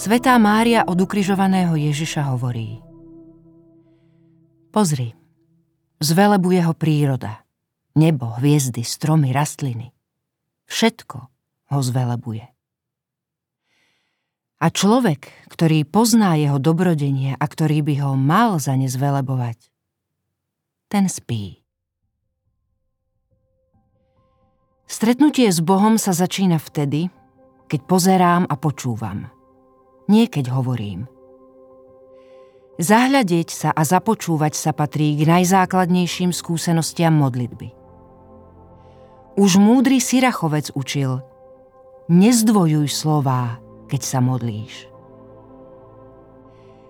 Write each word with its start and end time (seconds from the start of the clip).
Svetá 0.00 0.32
Mária 0.40 0.80
od 0.88 0.96
ukrižovaného 0.96 1.76
Ježiša 1.76 2.32
hovorí 2.32 2.80
Pozri, 4.72 5.12
zvelebuje 6.00 6.64
ho 6.64 6.72
príroda, 6.72 7.44
nebo, 7.92 8.32
hviezdy, 8.40 8.80
stromy, 8.80 9.28
rastliny. 9.28 9.92
Všetko 10.72 11.18
ho 11.68 11.78
zvelebuje. 11.84 12.48
A 14.64 14.66
človek, 14.72 15.36
ktorý 15.52 15.84
pozná 15.84 16.32
jeho 16.32 16.56
dobrodenie 16.56 17.36
a 17.36 17.44
ktorý 17.44 17.84
by 17.84 17.94
ho 18.00 18.16
mal 18.16 18.56
za 18.56 18.80
ne 18.80 18.88
zvelebovať, 18.88 19.68
ten 20.88 21.12
spí. 21.12 21.60
Stretnutie 24.88 25.52
s 25.52 25.60
Bohom 25.60 26.00
sa 26.00 26.16
začína 26.16 26.56
vtedy, 26.56 27.12
keď 27.68 27.80
pozerám 27.84 28.48
a 28.48 28.56
počúvam. 28.56 29.28
Nie 30.10 30.26
keď 30.26 30.50
hovorím. 30.50 31.06
Zahľadieť 32.82 33.48
sa 33.54 33.70
a 33.70 33.86
započúvať 33.86 34.58
sa 34.58 34.74
patrí 34.74 35.14
k 35.14 35.22
najzákladnejším 35.22 36.34
skúsenostiam 36.34 37.14
modlitby. 37.14 37.70
Už 39.38 39.62
múdry 39.62 40.02
Sirachovec 40.02 40.74
učil 40.74 41.22
Nezdvojuj 42.10 42.90
slová, 42.90 43.62
keď 43.86 44.02
sa 44.02 44.18
modlíš. 44.18 44.90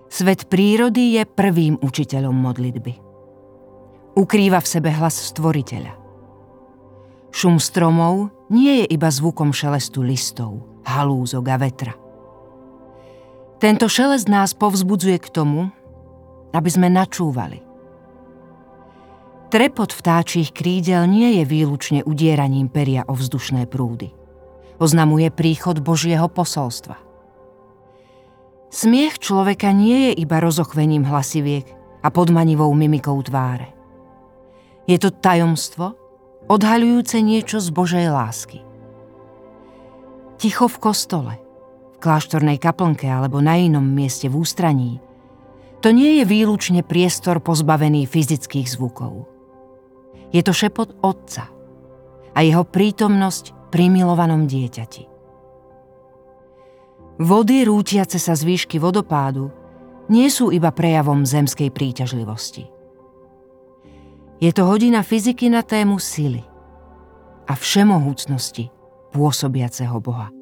Svet 0.09 0.49
prírody 0.49 1.21
je 1.21 1.23
prvým 1.29 1.77
učiteľom 1.77 2.33
modlitby. 2.33 2.93
Ukrýva 4.17 4.57
v 4.65 4.71
sebe 4.71 4.89
hlas 4.89 5.29
stvoriteľa. 5.29 5.93
Šum 7.29 7.61
stromov 7.61 8.33
nie 8.49 8.81
je 8.81 8.97
iba 8.97 9.13
zvukom 9.13 9.53
šelestu 9.53 10.01
listov, 10.01 10.65
halúzok 10.89 11.45
a 11.47 11.57
vetra. 11.61 12.00
Tento 13.61 13.85
šelest 13.85 14.25
nás 14.25 14.57
povzbudzuje 14.57 15.21
k 15.21 15.27
tomu, 15.29 15.69
aby 16.51 16.69
sme 16.69 16.89
načúvali. 16.89 17.61
Trepot 19.53 19.93
vtáčich 19.93 20.49
krídel 20.49 21.05
nie 21.05 21.37
je 21.37 21.43
výlučne 21.45 21.99
udieraním 22.01 22.73
peria 22.73 23.05
o 23.05 23.13
vzdušné 23.13 23.69
prúdy 23.69 24.17
oznamuje 24.81 25.29
príchod 25.29 25.77
Božieho 25.77 26.25
posolstva. 26.25 26.97
Smiech 28.73 29.21
človeka 29.21 29.69
nie 29.69 30.09
je 30.09 30.25
iba 30.25 30.41
rozochvením 30.41 31.05
hlasiviek 31.05 31.69
a 32.01 32.09
podmanivou 32.09 32.73
mimikou 32.73 33.21
tváre. 33.21 33.69
Je 34.89 34.97
to 34.97 35.13
tajomstvo, 35.13 35.93
odhaľujúce 36.49 37.21
niečo 37.21 37.61
z 37.61 37.69
Božej 37.69 38.09
lásky. 38.09 38.65
Ticho 40.41 40.65
v 40.65 40.77
kostole, 40.81 41.33
kláštornej 42.01 42.57
kaplnke 42.57 43.05
alebo 43.05 43.37
na 43.37 43.61
inom 43.61 43.85
mieste 43.85 44.25
v 44.25 44.41
ústraní, 44.41 44.97
to 45.85 45.93
nie 45.93 46.21
je 46.21 46.25
výlučne 46.25 46.81
priestor 46.81 47.41
pozbavený 47.41 48.09
fyzických 48.09 48.65
zvukov. 48.69 49.29
Je 50.33 50.41
to 50.41 50.53
šepot 50.53 50.97
Otca 51.05 51.49
a 52.33 52.39
jeho 52.41 52.65
prítomnosť 52.65 53.69
pri 53.69 53.93
milovanom 53.93 54.49
dieťati. 54.49 55.09
Vody 57.21 57.69
rútiace 57.69 58.17
sa 58.17 58.33
z 58.33 58.41
výšky 58.49 58.81
vodopádu 58.81 59.53
nie 60.09 60.25
sú 60.33 60.49
iba 60.49 60.73
prejavom 60.73 61.21
zemskej 61.21 61.69
príťažlivosti. 61.69 62.65
Je 64.41 64.49
to 64.49 64.65
hodina 64.65 65.05
fyziky 65.05 65.53
na 65.53 65.61
tému 65.61 66.01
sily 66.01 66.41
a 67.45 67.53
všemohúcnosti 67.53 68.73
pôsobiaceho 69.13 70.01
Boha. 70.01 70.40